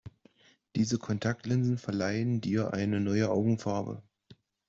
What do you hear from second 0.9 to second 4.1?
Kontaktlinsen verleihen dir eine neue Augenfarbe.